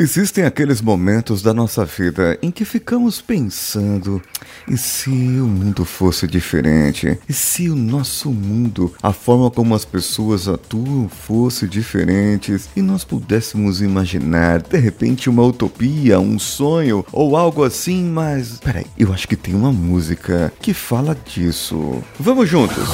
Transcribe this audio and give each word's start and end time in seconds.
Existem 0.00 0.44
aqueles 0.44 0.80
momentos 0.80 1.42
da 1.42 1.52
nossa 1.52 1.84
vida 1.84 2.38
em 2.40 2.52
que 2.52 2.64
ficamos 2.64 3.20
pensando: 3.20 4.22
e 4.68 4.76
se 4.76 5.10
o 5.10 5.44
mundo 5.44 5.84
fosse 5.84 6.24
diferente? 6.24 7.18
E 7.28 7.32
se 7.32 7.68
o 7.68 7.74
nosso 7.74 8.30
mundo, 8.30 8.94
a 9.02 9.12
forma 9.12 9.50
como 9.50 9.74
as 9.74 9.84
pessoas 9.84 10.46
atuam 10.46 11.08
fosse 11.08 11.66
diferentes 11.66 12.68
e 12.76 12.80
nós 12.80 13.02
pudéssemos 13.02 13.82
imaginar 13.82 14.62
de 14.62 14.78
repente 14.78 15.28
uma 15.28 15.42
utopia, 15.42 16.20
um 16.20 16.38
sonho 16.38 17.04
ou 17.10 17.36
algo 17.36 17.64
assim? 17.64 18.04
Mas 18.04 18.60
peraí, 18.60 18.86
eu 18.96 19.12
acho 19.12 19.26
que 19.26 19.34
tem 19.34 19.52
uma 19.52 19.72
música 19.72 20.52
que 20.60 20.72
fala 20.72 21.16
disso. 21.26 22.00
Vamos 22.20 22.48
juntos! 22.48 22.86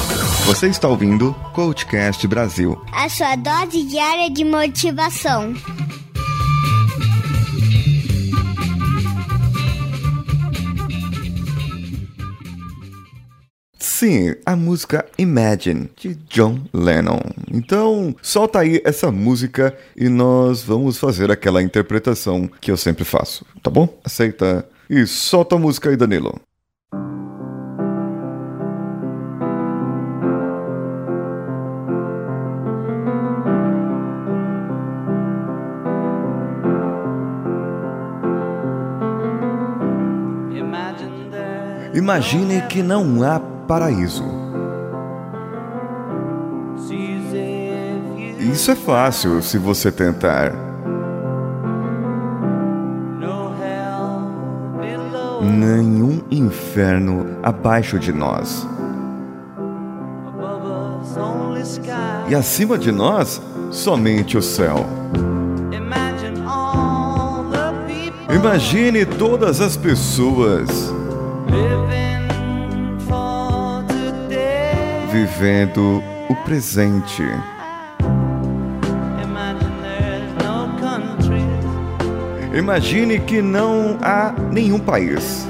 Você 0.47 0.69
está 0.69 0.87
ouvindo 0.87 1.35
Coachcast 1.53 2.27
Brasil 2.27 2.81
a 2.91 3.07
sua 3.09 3.35
dose 3.35 3.83
diária 3.83 4.31
de 4.31 4.43
motivação. 4.43 5.53
Sim, 14.05 14.35
a 14.45 14.55
música 14.55 15.03
Imagine 15.17 15.89
de 15.97 16.13
John 16.29 16.59
Lennon. 16.71 17.21
Então, 17.51 18.15
solta 18.21 18.59
aí 18.59 18.79
essa 18.85 19.11
música 19.11 19.75
e 19.97 20.09
nós 20.09 20.61
vamos 20.61 20.99
fazer 20.99 21.31
aquela 21.31 21.59
interpretação 21.59 22.47
que 22.61 22.69
eu 22.69 22.77
sempre 22.77 23.03
faço, 23.03 23.43
tá 23.63 23.71
bom? 23.71 23.89
Aceita? 24.03 24.63
E 24.87 25.07
solta 25.07 25.55
a 25.55 25.57
música 25.57 25.89
aí, 25.89 25.97
Danilo. 25.97 26.39
Imagine 41.95 42.61
que 42.67 42.83
não 42.83 43.23
há 43.23 43.54
paraíso. 43.67 44.23
Isso 48.39 48.71
é 48.71 48.75
fácil 48.75 49.41
se 49.41 49.57
você 49.57 49.91
tentar. 49.91 50.53
Nenhum 55.41 56.21
inferno 56.31 57.37
abaixo 57.43 57.99
de 57.99 58.13
nós. 58.13 58.67
E 62.27 62.33
acima 62.35 62.77
de 62.77 62.91
nós, 62.91 63.41
somente 63.71 64.37
o 64.37 64.41
céu. 64.41 64.85
Imagine 68.33 69.05
todas 69.05 69.61
as 69.61 69.77
pessoas 69.77 70.94
vivendo 75.15 76.03
o 76.29 76.35
presente. 76.43 77.23
Imagine 82.53 83.19
que 83.19 83.41
não 83.41 83.97
há 84.01 84.33
nenhum 84.51 84.77
país. 84.77 85.47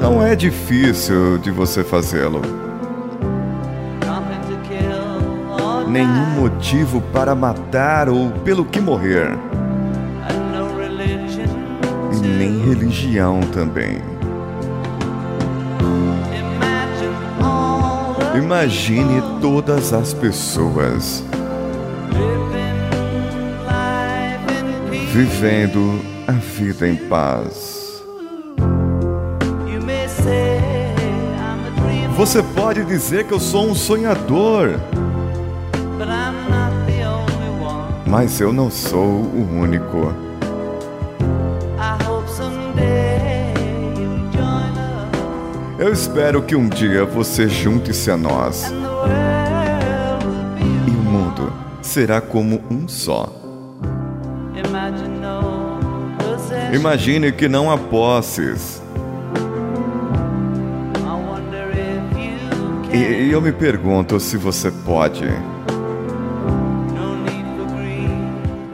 Não 0.00 0.20
é 0.20 0.34
difícil 0.34 1.38
de 1.38 1.52
você 1.52 1.84
fazê-lo. 1.84 2.42
Nenhum 5.86 6.40
motivo 6.40 7.00
para 7.12 7.32
matar 7.32 8.08
ou 8.08 8.30
pelo 8.44 8.64
que 8.64 8.80
morrer. 8.80 9.38
E 12.12 12.26
nem 12.26 12.58
religião 12.66 13.40
também. 13.52 14.11
Imagine 18.34 19.22
todas 19.42 19.92
as 19.92 20.14
pessoas 20.14 21.22
vivendo 25.12 26.00
a 26.26 26.32
vida 26.32 26.88
em 26.88 26.96
paz. 26.96 28.02
Você 32.16 32.42
pode 32.42 32.84
dizer 32.84 33.26
que 33.26 33.32
eu 33.34 33.40
sou 33.40 33.68
um 33.68 33.74
sonhador, 33.74 34.80
mas 38.06 38.40
eu 38.40 38.50
não 38.50 38.70
sou 38.70 39.02
o 39.02 39.60
único. 39.60 40.31
Eu 45.82 45.92
espero 45.92 46.40
que 46.40 46.54
um 46.54 46.68
dia 46.68 47.04
você 47.04 47.48
junte-se 47.48 48.08
a 48.08 48.16
nós. 48.16 48.72
E 50.86 50.90
o 50.90 50.92
mundo 50.92 51.52
será 51.82 52.20
como 52.20 52.62
um 52.70 52.86
só. 52.86 53.28
Imagine 56.72 57.32
que 57.32 57.48
não 57.48 57.68
há 57.68 57.76
posses. 57.76 58.80
E 62.92 63.28
eu 63.32 63.40
me 63.40 63.50
pergunto 63.50 64.20
se 64.20 64.36
você 64.36 64.70
pode. 64.70 65.26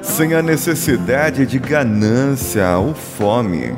Sem 0.03 0.35
a 0.35 0.43
necessidade 0.43 1.47
de 1.47 1.59
ganância 1.59 2.77
ou 2.77 2.93
fome 2.93 3.75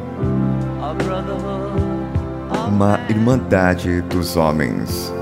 uma 2.80 2.98
irmandade 3.10 4.00
dos 4.00 4.36
homens. 4.36 5.12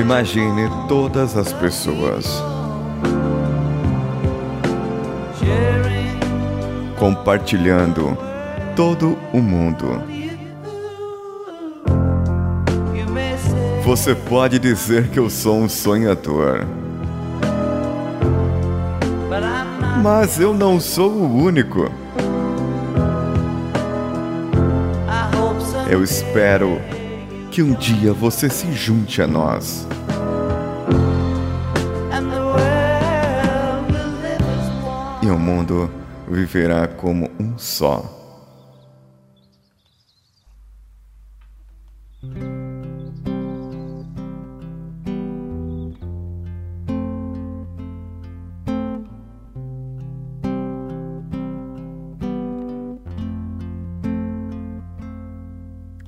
Imagine 0.00 0.70
todas 0.86 1.36
as 1.36 1.52
pessoas 1.52 2.40
compartilhando 6.96 8.16
todo 8.76 9.18
o 9.32 9.38
mundo. 9.38 10.00
Você 13.84 14.14
pode 14.14 14.60
dizer 14.60 15.08
que 15.08 15.18
eu 15.18 15.28
sou 15.28 15.56
um 15.56 15.68
sonhador. 15.68 16.64
Mas 20.00 20.38
eu 20.38 20.54
não 20.54 20.78
sou 20.78 21.10
o 21.10 21.36
único. 21.36 21.90
Eu 25.92 26.02
espero 26.02 26.80
que 27.50 27.62
um 27.62 27.74
dia 27.74 28.14
você 28.14 28.48
se 28.48 28.72
junte 28.72 29.20
a 29.20 29.26
nós. 29.26 29.86
E 35.22 35.26
o 35.26 35.38
mundo 35.38 35.90
viverá 36.26 36.88
como 36.88 37.30
um 37.38 37.58
só. 37.58 38.21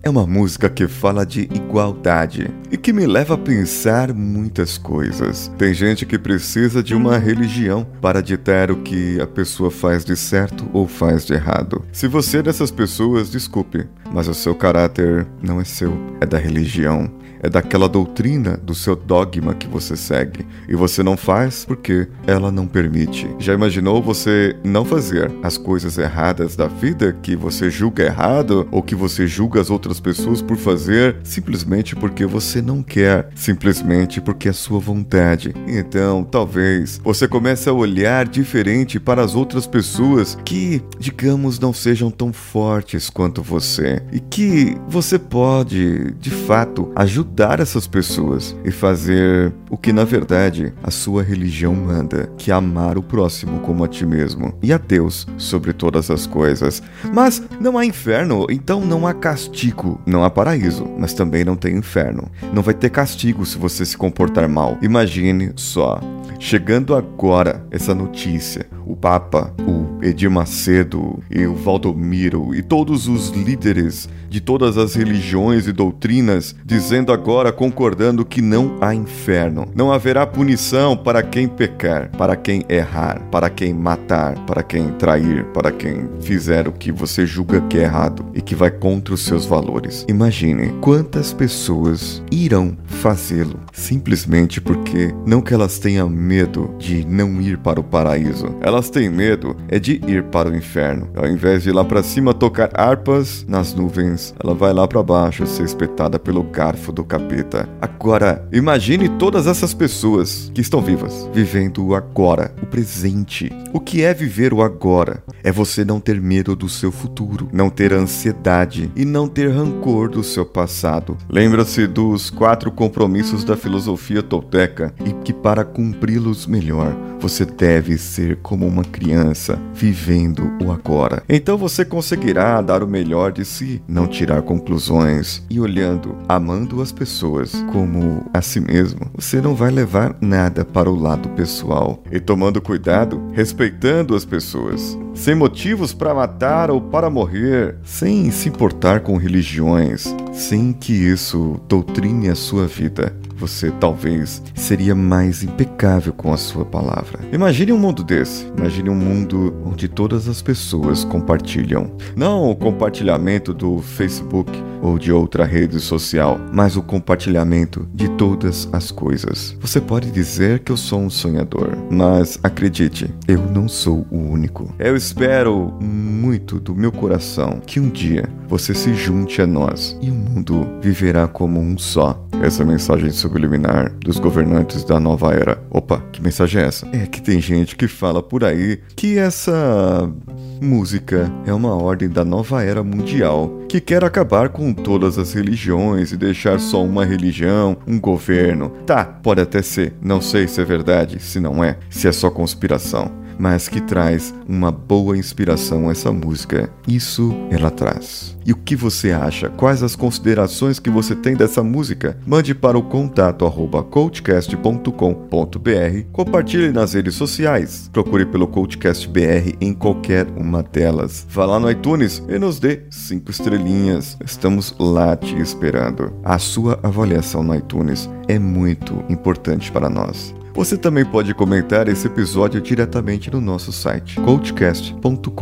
É 0.05 0.11
uma 0.11 0.27
música 0.27 0.69
que 0.69 0.87
fala 0.87 1.25
de 1.25 1.49
igualdade 1.51 2.51
e 2.71 2.77
que 2.77 2.93
me 2.93 3.07
leva 3.07 3.37
a 3.37 3.39
pensar 3.39 4.13
muitas 4.13 4.77
coisas. 4.77 5.51
Tem 5.57 5.73
gente 5.73 6.05
que 6.05 6.19
precisa 6.19 6.83
de 6.83 6.95
uma 6.95 7.17
religião 7.17 7.87
para 8.03 8.21
ditar 8.21 8.71
o 8.71 8.77
que 8.77 9.19
a 9.19 9.27
pessoa 9.27 9.71
faz 9.71 10.05
de 10.05 10.15
certo 10.15 10.69
ou 10.75 10.87
faz 10.87 11.25
de 11.25 11.33
errado. 11.33 11.83
Se 11.91 12.07
você 12.07 12.41
é 12.41 12.43
dessas 12.43 12.71
pessoas, 12.71 13.31
desculpe, 13.31 13.89
mas 14.13 14.29
o 14.29 14.35
seu 14.35 14.55
caráter 14.55 15.27
não 15.43 15.59
é 15.59 15.65
seu, 15.65 15.95
é 16.21 16.27
da 16.27 16.37
religião 16.37 17.11
é 17.45 17.49
daquela 17.51 17.87
doutrina 17.87 18.57
do 18.57 18.75
seu 18.75 18.97
dogma 18.97 19.53
que 19.53 19.69
você 19.69 19.95
segue 19.99 20.47
e 20.67 20.75
você 20.75 21.03
não 21.03 21.15
faz 21.15 21.63
porque 21.63 22.09
ela 22.27 22.51
não 22.51 22.67
permite. 22.67 23.29
Já 23.39 23.53
imaginou 23.53 24.03
você 24.03 24.57
não 24.65 24.83
fazer 24.83 25.31
as 25.43 25.59
coisas 25.59 25.99
erradas 25.99 26.57
da 26.57 26.67
vida 26.67 27.15
que 27.23 27.37
você 27.37 27.69
julga 27.69 28.03
errado 28.03 28.67
ou 28.73 28.83
que 28.83 28.95
você 28.95 29.27
julga 29.27 29.61
as 29.61 29.69
outras 29.69 29.94
outras 29.95 30.01
pessoas 30.01 30.43
por 30.43 30.57
fazer 30.57 31.17
simplesmente 31.23 31.95
porque 31.95 32.27
você 32.27 32.61
não 32.61 32.83
quer, 32.83 33.29
simplesmente 33.35 34.21
porque 34.21 34.49
é 34.49 34.53
sua 34.53 34.79
vontade. 34.79 35.55
Então, 35.67 36.25
talvez 36.25 37.01
você 37.03 37.29
comece 37.29 37.69
a 37.69 37.73
olhar 37.73 38.27
diferente 38.27 38.99
para 38.99 39.23
as 39.23 39.35
outras 39.35 39.67
pessoas 39.67 40.37
que, 40.45 40.83
digamos, 40.99 41.59
não 41.59 41.73
sejam 41.73 42.11
tão 42.11 42.33
fortes 42.33 43.11
quanto 43.11 43.43
você 43.43 44.03
e 44.13 44.21
que 44.21 44.77
você 44.89 45.19
pode, 45.19 46.13
de 46.21 46.31
fato, 46.31 46.91
ajudar 46.97 47.61
essas 47.61 47.87
pessoas 47.87 48.57
e 48.65 48.71
fazer 48.71 49.53
o 49.71 49.77
que 49.77 49.93
na 49.93 50.05
verdade 50.05 50.73
a 50.83 50.91
sua 50.91 51.23
religião 51.23 51.75
manda, 51.75 52.31
que 52.39 52.51
é 52.51 52.55
amar 52.55 52.97
o 52.97 53.03
próximo 53.03 53.61
como 53.61 53.85
a 53.85 53.89
ti 53.89 54.07
mesmo 54.07 54.57
e 54.63 54.73
a 54.73 54.79
Deus 54.79 55.27
sobre 55.37 55.73
todas 55.73 56.11
as 56.11 56.27
coisas. 56.27 56.83
Mas 57.13 57.43
não 57.61 57.79
há 57.79 57.85
inferno, 57.85 58.47
então 58.51 58.81
não 58.81 59.07
há 59.07 59.13
castigo. 59.13 59.84
Não 60.07 60.25
há 60.25 60.31
paraíso, 60.31 60.87
mas 60.99 61.13
também 61.13 61.45
não 61.45 61.57
tem 61.57 61.77
inferno. 61.77 62.31
Não 62.53 62.63
vai 62.63 62.75
ter 62.75 62.91
castigo 62.91 63.45
se 63.45 63.59
você 63.59 63.85
se 63.85 63.97
comportar 63.97 64.49
mal. 64.49 64.79
Imagine 64.83 65.53
só. 65.57 66.01
Chegando 66.39 66.95
agora 66.95 67.65
essa 67.71 67.95
notícia, 67.95 68.67
o 68.87 68.97
Papa, 68.97 69.53
o 69.61 70.05
Edir 70.05 70.31
Macedo 70.31 71.23
e 71.31 71.47
o 71.47 71.55
Valdomiro 71.55 72.55
e 72.55 72.63
todos 72.63 73.09
os 73.09 73.31
líderes 73.31 74.09
de 74.29 74.41
todas 74.41 74.77
as 74.77 74.95
religiões 74.95 75.69
e 75.69 75.73
doutrinas 75.73 76.57
dizendo 76.65 77.13
agora, 77.13 77.53
concordando 77.53 78.25
que 78.25 78.43
não 78.43 78.77
há 78.81 78.93
inferno, 78.93 79.67
não 79.77 79.93
haverá 79.93 80.27
punição 80.27 80.97
para 80.97 81.23
quem 81.23 81.47
pecar, 81.47 82.11
para 82.11 82.35
quem 82.35 82.65
errar, 82.69 83.21
para 83.31 83.49
quem 83.49 83.73
matar, 83.73 84.35
para 84.45 84.63
quem 84.63 84.91
trair, 84.95 85.45
para 85.53 85.71
quem 85.71 86.09
fizer 86.21 86.67
o 86.67 86.73
que 86.73 86.91
você 86.91 87.25
julga 87.25 87.61
que 87.63 87.79
é 87.79 87.83
errado 87.83 88.27
e 88.35 88.41
que 88.41 88.57
vai 88.57 88.73
contra 88.73 89.15
os 89.15 89.21
seus 89.21 89.47
valores. 89.47 90.05
Imagine 90.09 90.73
quantas 90.81 91.33
pessoas 91.33 92.21
irão 92.31 92.77
fazê-lo 92.87 93.61
simplesmente 93.73 94.61
porque 94.61 95.15
não 95.25 95.41
que 95.41 95.55
elas 95.55 95.79
tenham 95.79 96.09
medo 96.09 96.75
de 96.79 97.07
não 97.07 97.41
ir 97.41 97.59
para 97.59 97.79
o 97.79 97.85
paraíso, 97.85 98.57
elas 98.61 98.74
têm 98.83 99.09
medo 99.09 99.57
é 99.69 99.79
de 99.79 100.01
ir 100.07 100.25
para 100.25 100.49
o 100.49 100.57
inferno. 100.57 101.09
Ao 101.17 101.27
invés 101.27 101.63
de 101.63 101.71
ir 101.71 101.73
lá 101.73 101.85
para 101.85 102.03
cima 102.03 102.35
tocar 102.35 102.71
harpas 102.75 103.45
nas 103.49 103.75
nuvens, 103.75 104.35
ela 104.43 104.55
vai 104.55 104.73
lá 104.73 104.87
para 104.87 105.03
baixo 105.03 105.47
ser 105.47 105.65
espetada 105.65 106.19
pelo 106.19 106.43
garfo 106.43 106.93
do 106.93 107.05
capeta. 107.05 107.69
Agora, 107.81 108.47
imagine 108.53 109.09
todas 109.09 109.47
essas 109.47 109.73
pessoas 109.73 110.51
que 110.55 110.61
estão 110.61 110.81
vivas, 110.81 111.29
vivendo 111.33 111.85
o 111.85 111.95
agora, 111.95 112.55
o 112.63 112.67
presente. 112.67 113.51
O 113.73 113.81
que 113.81 114.03
é 114.03 114.13
viver 114.13 114.53
o 114.53 114.63
agora? 114.63 115.23
É 115.43 115.53
você 115.53 115.85
não 115.85 116.01
ter 116.01 116.21
medo 116.21 116.57
do 116.57 116.69
seu 116.69 116.91
futuro, 116.91 117.49
não 117.53 117.71
ter 117.71 117.93
ansiedade 117.93 118.91
e 118.97 119.05
não 119.05 119.29
ter 119.29 119.49
rancor 119.49 120.09
do 120.09 120.23
seu 120.23 120.45
passado. 120.45 121.17
Lembra-se 121.29 121.87
dos 121.87 122.31
quatro 122.31 122.71
compromissos 122.71 123.45
da 123.45 123.57
filosofia 123.57 124.23
tolteca 124.23 124.95
e 125.05 125.13
que 125.25 125.33
para 125.33 125.65
cumpri-los 125.65 126.47
melhor, 126.47 126.97
você 127.21 127.45
deve 127.45 127.97
ser 127.99 128.37
como 128.43 128.64
uma 128.67 128.85
criança 128.85 129.59
vivendo 129.73 130.51
o 130.63 130.71
agora. 130.71 131.23
Então 131.29 131.57
você 131.57 131.85
conseguirá 131.85 132.61
dar 132.61 132.83
o 132.83 132.89
melhor 132.89 133.33
de 133.33 133.45
si, 133.45 133.83
não 133.87 134.07
tirar 134.07 134.43
conclusões 134.43 135.43
e 135.51 135.61
olhando, 135.61 136.17
amando 136.29 136.81
as 136.81 136.93
pessoas 136.93 137.53
como 137.73 138.25
a 138.33 138.41
si 138.41 138.61
mesmo. 138.61 139.11
Você 139.15 139.41
não 139.41 139.55
vai 139.55 139.71
levar 139.71 140.17
nada 140.21 140.65
para 140.65 140.91
o 140.91 140.95
lado 140.99 141.29
pessoal 141.31 142.03
e 142.11 142.21
tomando 142.21 142.61
cuidado, 142.61 143.23
respeitando 143.33 144.15
as 144.15 144.25
pessoas, 144.25 144.99
sem 145.15 145.35
motivos 145.35 145.95
para 145.95 146.15
matar 146.15 146.71
ou 146.71 146.81
para 146.81 147.09
morrer, 147.09 147.77
sem 147.85 148.31
se 148.31 148.49
importar 148.49 149.01
com 149.01 149.17
religiões, 149.17 150.15
sem 150.33 150.73
que 150.73 150.93
isso 150.93 151.61
doutrine 151.69 152.29
a 152.29 152.35
sua 152.35 152.67
vida 152.67 153.15
você 153.37 153.71
talvez 153.73 154.43
seria 154.55 154.95
mais 154.95 155.43
impecável 155.43 156.13
com 156.13 156.33
a 156.33 156.37
sua 156.37 156.65
palavra. 156.65 157.21
Imagine 157.33 157.73
um 157.73 157.79
mundo 157.79 158.03
desse. 158.03 158.47
Imagine 158.57 158.91
um 158.91 158.95
mundo 158.95 159.55
onde 159.65 159.89
todas 159.89 160.29
as 160.29 160.41
pessoas 160.41 161.05
compartilham. 161.05 161.91
Não 162.17 162.51
o 162.51 162.57
compartilhamento 162.57 163.53
do 163.53 163.79
Facebook 163.79 164.51
ou 164.85 164.99
de 164.99 165.11
outra 165.11 165.47
rede 165.47 165.81
social, 165.81 166.39
mas 166.53 166.77
o 166.77 166.83
compartilhamento 166.83 167.89
de 167.95 168.07
todas 168.11 168.69
as 168.71 168.91
coisas. 168.91 169.57
Você 169.59 169.81
pode 169.81 170.11
dizer 170.11 170.59
que 170.59 170.71
eu 170.71 170.77
sou 170.77 171.01
um 171.01 171.09
sonhador, 171.09 171.71
mas 171.91 172.39
acredite, 172.43 173.13
eu 173.27 173.39
não 173.39 173.67
sou 173.67 174.07
o 174.11 174.19
único. 174.19 174.73
Eu 174.79 174.95
espero 174.95 175.73
muito 175.81 176.61
do 176.61 176.75
meu 176.75 176.93
coração 176.93 177.63
que 177.67 177.81
um 177.81 177.89
dia 177.89 178.29
você 178.47 178.75
se 178.75 178.93
junte 178.95 179.41
a 179.41 179.47
nós 179.47 179.97
e 180.03 180.11
o 180.11 180.15
mundo 180.15 180.67
viverá 180.83 181.27
como 181.27 181.59
um 181.59 181.79
só. 181.79 182.23
Essa 182.43 182.63
mensagem 182.63 183.11
subliminar 183.11 183.91
dos 184.01 184.19
governantes 184.19 184.85
da 184.85 185.01
nova 185.01 185.33
era. 185.33 185.63
Opa, 185.71 186.03
que 186.13 186.21
mensagem 186.21 186.61
é 186.61 186.67
essa? 186.67 186.87
É 186.93 187.07
que 187.07 187.23
tem 187.23 187.41
gente 187.41 187.75
que 187.75 187.89
fala 187.89 188.23
por 188.23 188.45
aí 188.45 188.81
que 188.95 189.17
essa 189.17 190.13
música 190.61 191.33
é 191.47 191.55
uma 191.55 191.75
ordem 191.75 192.09
da 192.09 192.25
nova 192.25 192.63
era 192.63 192.83
mundial 192.83 193.64
que 193.75 193.81
quer 193.81 194.05
acabar 194.05 194.51
com 194.51 194.73
todas 194.73 195.19
as 195.19 195.33
religiões 195.33 196.13
e 196.13 196.17
deixar 196.17 196.61
só 196.61 196.81
uma 196.85 197.05
religião, 197.05 197.77
um 197.85 197.99
governo. 197.99 198.71
Tá, 198.87 199.05
pode 199.05 199.41
até 199.41 199.63
ser, 199.63 199.93
não 200.01 200.21
sei 200.21 200.47
se 200.47 200.61
é 200.61 200.65
verdade, 200.65 201.19
se 201.19 201.41
não 201.41 201.65
é, 201.65 201.77
se 201.91 202.07
é 202.07 202.13
só 202.13 202.31
conspiração 202.31 203.24
mas 203.39 203.69
que 203.69 203.81
traz 203.81 204.35
uma 204.49 204.71
boa 204.71 205.17
inspiração 205.17 205.91
essa 205.91 206.13
música. 206.13 206.71
Isso 206.87 207.33
ela 207.51 207.71
traz. 207.71 208.35
E 208.47 208.53
o 208.53 208.57
que 208.57 208.77
você 208.77 209.11
acha? 209.11 209.49
Quais 209.49 209.83
as 209.83 209.97
considerações 209.97 210.79
que 210.79 210.91
você 210.91 211.17
tem 211.17 211.35
dessa 211.35 211.63
música? 211.63 212.19
Mande 212.27 212.55
para 212.55 212.77
o 212.77 212.83
contato 212.83 213.47
arroba 213.47 213.83
coachcast.com.br, 213.83 216.07
compartilhe 216.13 216.71
nas 216.71 216.93
redes 216.93 217.15
sociais, 217.15 217.89
procure 217.93 218.27
pelo 218.27 218.47
Coachcast 218.47 219.09
BR 219.09 219.57
em 219.61 219.73
qualquer 219.73 220.27
uma 220.37 220.63
delas. 220.63 221.27
Vá 221.31 221.47
lá 221.47 221.59
no 221.59 221.71
iTunes 221.71 222.23
e 222.29 222.39
nos 222.39 222.59
dê 222.59 222.83
cinco 222.91 223.31
estrelinhas. 223.31 224.19
Estamos 224.25 224.75
lá 224.79 225.17
te 225.17 225.41
esperando. 225.41 226.13
A 226.23 226.39
sua 226.39 226.79
avaliação 226.83 227.43
no 227.43 227.55
iTunes 227.55 228.11
é 228.29 228.39
muito 228.39 229.03
importante 229.09 229.73
para 229.73 229.89
nós. 229.89 230.35
Você 230.55 230.79
também 230.79 231.05
pode 231.05 231.35
comentar 231.35 231.89
esse 231.89 232.07
episódio 232.07 232.61
diretamente 232.61 233.29
no 233.29 233.41
nosso 233.41 233.73
site 233.73 234.21
coachcast.com.br. 234.21 235.35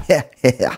É, 0.10 0.24
é, 0.42 0.68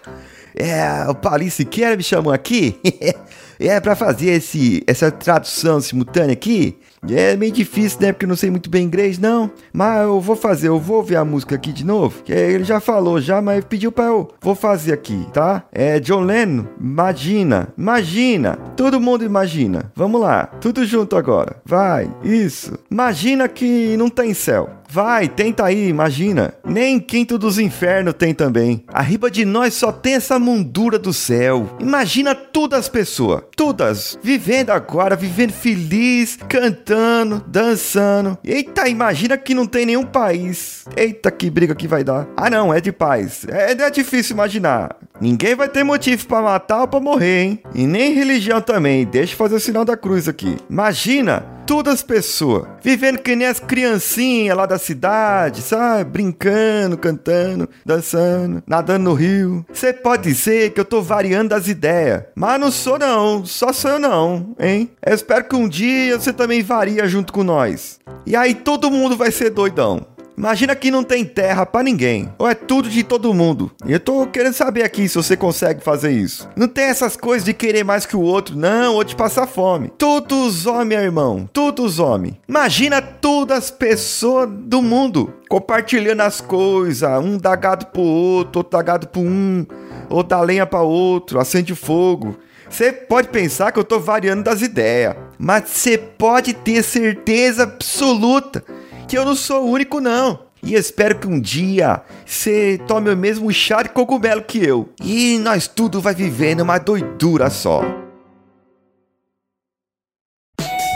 é, 0.54 1.08
o 1.08 1.14
Paulinho 1.14 1.50
Siqueira 1.50 1.96
me 1.96 2.02
chamou 2.02 2.30
aqui 2.30 2.78
é 3.58 3.80
para 3.80 3.94
fazer 3.96 4.30
esse, 4.30 4.82
essa 4.86 5.10
tradução 5.10 5.80
simultânea 5.80 6.32
aqui 6.32 6.78
é 7.10 7.36
meio 7.36 7.50
difícil, 7.50 7.98
né? 8.00 8.12
Porque 8.12 8.24
eu 8.24 8.28
não 8.28 8.36
sei 8.36 8.48
muito 8.48 8.70
bem 8.70 8.84
inglês, 8.84 9.18
não. 9.18 9.50
Mas 9.72 10.02
eu 10.02 10.20
vou 10.20 10.36
fazer, 10.36 10.68
eu 10.68 10.78
vou 10.78 11.02
ver 11.02 11.16
a 11.16 11.24
música 11.24 11.56
aqui 11.56 11.72
de 11.72 11.84
novo. 11.84 12.22
Que 12.22 12.32
ele 12.32 12.62
já 12.62 12.78
falou 12.78 13.20
já, 13.20 13.42
mas 13.42 13.64
pediu 13.64 13.90
pra 13.90 14.04
eu. 14.04 14.30
Vou 14.40 14.54
fazer 14.54 14.92
aqui, 14.92 15.26
tá? 15.32 15.64
É 15.72 15.98
John 15.98 16.20
Lennon, 16.20 16.64
imagina, 16.80 17.68
imagina. 17.76 18.56
Todo 18.76 19.00
mundo 19.00 19.24
imagina. 19.24 19.90
Vamos 19.96 20.20
lá, 20.20 20.46
tudo 20.46 20.84
junto 20.84 21.16
agora. 21.16 21.56
Vai, 21.64 22.08
isso. 22.22 22.78
Imagina 22.88 23.48
que 23.48 23.96
não 23.96 24.08
tem 24.08 24.32
céu. 24.32 24.70
Vai, 24.92 25.26
tenta 25.26 25.64
aí, 25.64 25.88
imagina. 25.88 26.52
Nem 26.62 27.00
quinto 27.00 27.38
dos 27.38 27.58
infernos 27.58 28.12
tem 28.12 28.34
também. 28.34 28.84
Arriba 28.88 29.30
de 29.30 29.42
nós 29.42 29.72
só 29.72 29.90
tem 29.90 30.16
essa 30.16 30.38
mundura 30.38 30.98
do 30.98 31.14
céu. 31.14 31.66
Imagina 31.80 32.34
todas 32.34 32.80
as 32.80 32.88
pessoas, 32.90 33.42
todas, 33.56 34.18
vivendo 34.22 34.70
agora, 34.70 35.16
vivendo 35.16 35.52
feliz, 35.52 36.38
cantando, 36.48 37.42
dançando. 37.46 38.38
Eita, 38.44 38.88
imagina 38.88 39.36
que 39.36 39.54
não 39.54 39.66
tem 39.66 39.86
nenhum 39.86 40.04
país. 40.04 40.84
Eita, 40.96 41.30
que 41.30 41.50
briga 41.50 41.74
que 41.74 41.88
vai 41.88 42.02
dar. 42.02 42.26
Ah, 42.36 42.50
não, 42.50 42.72
é 42.72 42.80
de 42.80 42.92
paz. 42.92 43.46
É, 43.48 43.72
é 43.72 43.90
difícil 43.90 44.34
imaginar. 44.34 44.96
Ninguém 45.20 45.54
vai 45.54 45.68
ter 45.68 45.84
motivo 45.84 46.26
para 46.26 46.42
matar 46.42 46.80
ou 46.82 46.88
para 46.88 47.00
morrer, 47.00 47.42
hein? 47.42 47.62
E 47.74 47.86
nem 47.86 48.12
religião 48.12 48.60
também. 48.60 49.04
Deixa 49.04 49.34
eu 49.34 49.38
fazer 49.38 49.54
o 49.54 49.60
sinal 49.60 49.84
da 49.84 49.96
cruz 49.96 50.28
aqui. 50.28 50.56
Imagina 50.68 51.44
todas 51.66 51.94
as 51.94 52.02
pessoas 52.02 52.66
vivendo 52.82 53.18
que 53.18 53.36
nem 53.36 53.46
as 53.46 53.60
criancinhas 53.60 54.56
lá 54.56 54.66
da 54.66 54.78
cidade, 54.78 55.62
sabe? 55.62 56.10
Brincando, 56.10 56.98
cantando, 56.98 57.68
dançando, 57.84 58.62
nadando 58.66 59.04
no 59.04 59.14
rio. 59.14 59.64
Você 59.72 59.92
pode 59.92 60.24
dizer 60.24 60.70
que 60.72 60.80
eu 60.80 60.84
tô 60.84 61.00
variando 61.00 61.54
as 61.54 61.68
ideias, 61.68 62.24
mas 62.34 62.60
não 62.60 62.70
sou 62.70 62.98
não, 62.98 63.44
só 63.44 63.72
sou 63.72 63.92
eu 63.92 63.98
não, 63.98 64.54
hein? 64.58 64.90
Eu 65.04 65.14
espero 65.14 65.44
que 65.44 65.56
um 65.56 65.68
dia 65.68 66.18
você 66.18 66.32
também 66.32 66.62
varia 66.62 67.06
junto 67.06 67.32
com 67.32 67.44
nós. 67.44 68.00
E 68.26 68.36
aí 68.36 68.54
todo 68.54 68.90
mundo 68.90 69.16
vai 69.16 69.30
ser 69.30 69.50
doidão. 69.50 70.06
Imagina 70.36 70.74
que 70.74 70.90
não 70.90 71.04
tem 71.04 71.24
terra 71.24 71.66
para 71.66 71.82
ninguém. 71.82 72.32
Ou 72.38 72.48
é 72.48 72.54
tudo 72.54 72.88
de 72.88 73.02
todo 73.02 73.34
mundo. 73.34 73.70
E 73.86 73.92
eu 73.92 74.00
tô 74.00 74.26
querendo 74.26 74.54
saber 74.54 74.82
aqui 74.82 75.08
se 75.08 75.16
você 75.16 75.36
consegue 75.36 75.82
fazer 75.82 76.12
isso. 76.12 76.48
Não 76.56 76.68
tem 76.68 76.84
essas 76.84 77.16
coisas 77.16 77.44
de 77.44 77.52
querer 77.52 77.84
mais 77.84 78.06
que 78.06 78.16
o 78.16 78.20
outro, 78.20 78.56
não, 78.56 78.94
ou 78.94 79.04
de 79.04 79.14
passar 79.14 79.46
fome. 79.46 79.92
Todos 79.98 80.66
homens, 80.66 81.02
irmão. 81.02 81.48
Todos 81.52 81.98
homens. 81.98 82.36
Imagina 82.48 83.02
todas 83.02 83.58
as 83.58 83.70
pessoas 83.70 84.48
do 84.50 84.82
mundo 84.82 85.32
compartilhando 85.48 86.22
as 86.22 86.40
coisas. 86.40 87.08
Um 87.22 87.36
dá 87.36 87.54
gado 87.54 87.86
pro 87.86 88.00
outro, 88.00 88.60
outro 88.60 88.78
dá 88.78 88.82
gado 88.82 89.08
pro 89.08 89.20
um 89.20 89.66
ou 90.08 90.22
dá 90.22 90.40
lenha 90.40 90.66
para 90.66 90.82
outro, 90.82 91.40
acende 91.40 91.74
fogo. 91.74 92.36
Você 92.68 92.90
pode 92.92 93.28
pensar 93.28 93.70
que 93.70 93.78
eu 93.78 93.84
tô 93.84 94.00
variando 94.00 94.42
das 94.42 94.62
ideias, 94.62 95.14
mas 95.38 95.68
você 95.68 95.98
pode 95.98 96.54
ter 96.54 96.82
certeza 96.82 97.64
absoluta 97.64 98.64
que 99.12 99.18
eu 99.18 99.26
não 99.26 99.36
sou 99.36 99.66
o 99.66 99.70
único 99.70 100.00
não. 100.00 100.38
E 100.62 100.74
espero 100.74 101.18
que 101.18 101.26
um 101.26 101.38
dia 101.38 102.00
você 102.24 102.80
tome 102.86 103.10
o 103.10 103.16
mesmo 103.16 103.52
chá 103.52 103.82
de 103.82 103.90
cogumelo 103.90 104.40
que 104.40 104.56
eu. 104.56 104.88
E 105.04 105.36
nós 105.36 105.68
tudo 105.68 106.00
vai 106.00 106.14
vivendo 106.14 106.62
uma 106.62 106.78
doidura 106.78 107.50
só. 107.50 107.82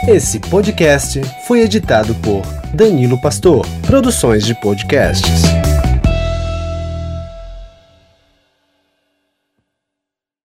Esse 0.08 0.40
podcast 0.40 1.20
foi 1.46 1.60
editado 1.60 2.14
por 2.14 2.40
Danilo 2.72 3.20
Pastor, 3.20 3.66
Produções 3.86 4.46
de 4.46 4.58
Podcasts. 4.62 5.55